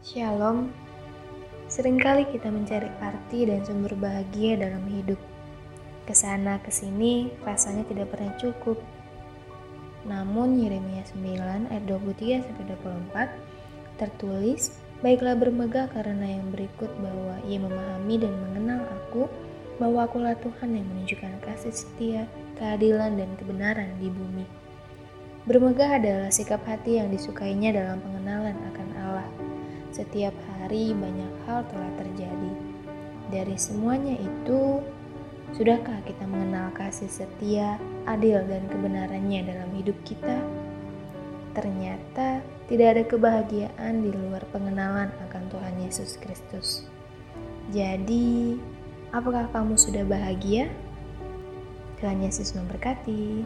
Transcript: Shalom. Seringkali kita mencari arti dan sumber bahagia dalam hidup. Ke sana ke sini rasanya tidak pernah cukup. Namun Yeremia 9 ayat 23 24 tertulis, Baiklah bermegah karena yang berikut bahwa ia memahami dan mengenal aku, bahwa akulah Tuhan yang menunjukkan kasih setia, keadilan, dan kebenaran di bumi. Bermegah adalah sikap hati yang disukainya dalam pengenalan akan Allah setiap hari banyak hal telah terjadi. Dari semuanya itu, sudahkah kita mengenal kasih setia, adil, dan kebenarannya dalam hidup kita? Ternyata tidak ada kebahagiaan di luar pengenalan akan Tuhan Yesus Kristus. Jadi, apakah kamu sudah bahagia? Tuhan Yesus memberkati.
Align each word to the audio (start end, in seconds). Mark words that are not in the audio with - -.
Shalom. 0.00 0.72
Seringkali 1.68 2.32
kita 2.32 2.48
mencari 2.48 2.88
arti 3.04 3.44
dan 3.44 3.60
sumber 3.68 3.92
bahagia 3.92 4.56
dalam 4.56 4.80
hidup. 4.88 5.20
Ke 6.08 6.16
sana 6.16 6.56
ke 6.64 6.72
sini 6.72 7.28
rasanya 7.44 7.84
tidak 7.84 8.08
pernah 8.08 8.32
cukup. 8.40 8.80
Namun 10.08 10.56
Yeremia 10.56 11.04
9 11.04 11.68
ayat 11.68 11.84
23 11.84 12.48
24 12.48 14.00
tertulis, 14.00 14.72
Baiklah 15.04 15.36
bermegah 15.36 15.92
karena 15.92 16.40
yang 16.40 16.48
berikut 16.48 16.88
bahwa 17.04 17.36
ia 17.44 17.60
memahami 17.60 18.24
dan 18.24 18.32
mengenal 18.48 18.80
aku, 19.04 19.28
bahwa 19.76 20.08
akulah 20.08 20.32
Tuhan 20.40 20.80
yang 20.80 20.88
menunjukkan 20.96 21.44
kasih 21.44 21.76
setia, 21.76 22.24
keadilan, 22.56 23.20
dan 23.20 23.28
kebenaran 23.36 23.92
di 24.00 24.08
bumi. 24.08 24.48
Bermegah 25.44 26.00
adalah 26.00 26.32
sikap 26.32 26.64
hati 26.64 26.96
yang 26.96 27.12
disukainya 27.12 27.76
dalam 27.76 28.00
pengenalan 28.00 28.56
akan 28.72 28.88
Allah 28.96 29.49
setiap 29.90 30.34
hari 30.58 30.94
banyak 30.94 31.32
hal 31.46 31.66
telah 31.66 31.90
terjadi. 31.98 32.52
Dari 33.30 33.56
semuanya 33.58 34.18
itu, 34.18 34.82
sudahkah 35.54 36.02
kita 36.06 36.26
mengenal 36.26 36.74
kasih 36.74 37.10
setia, 37.10 37.78
adil, 38.06 38.42
dan 38.46 38.66
kebenarannya 38.70 39.46
dalam 39.46 39.70
hidup 39.74 39.94
kita? 40.02 40.42
Ternyata 41.54 42.42
tidak 42.70 42.86
ada 42.94 43.04
kebahagiaan 43.06 44.06
di 44.06 44.10
luar 44.14 44.46
pengenalan 44.54 45.10
akan 45.30 45.42
Tuhan 45.50 45.74
Yesus 45.82 46.18
Kristus. 46.22 46.86
Jadi, 47.70 48.58
apakah 49.10 49.50
kamu 49.50 49.74
sudah 49.78 50.06
bahagia? 50.06 50.70
Tuhan 52.02 52.22
Yesus 52.22 52.54
memberkati. 52.54 53.42